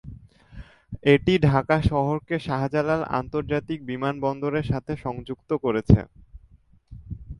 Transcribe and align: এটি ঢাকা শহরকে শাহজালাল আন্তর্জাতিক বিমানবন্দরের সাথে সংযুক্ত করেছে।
এটি 1.05 1.33
ঢাকা 1.47 1.77
শহরকে 1.89 2.35
শাহজালাল 2.47 3.01
আন্তর্জাতিক 3.19 3.79
বিমানবন্দরের 3.89 4.65
সাথে 4.71 4.93
সংযুক্ত 4.97 5.49
করেছে। 5.63 5.99